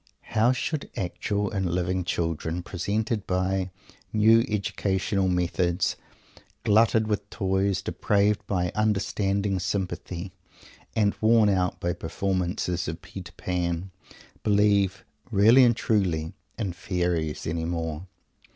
How 0.33 0.51
should 0.51 0.89
actual 0.97 1.51
and 1.51 1.63
living 1.69 2.03
children, 2.03 2.63
persecuted 2.63 3.27
by 3.27 3.69
"New 4.11 4.43
Educational 4.49 5.27
Methods," 5.27 5.95
glutted 6.63 7.05
with 7.05 7.29
toys, 7.29 7.83
depraved 7.83 8.41
by 8.47 8.71
"understanding 8.73 9.59
sympathy," 9.59 10.31
and 10.95 11.13
worn 11.21 11.49
out 11.49 11.79
by 11.79 11.93
performances 11.93 12.87
of 12.87 13.03
"Peter 13.03 13.33
Pan," 13.33 13.91
believe 14.41 15.05
really 15.29 15.63
and 15.63 15.75
truly 15.75 16.33
in 16.57 16.73
fairies 16.73 17.45
any 17.45 17.65
more? 17.65 18.07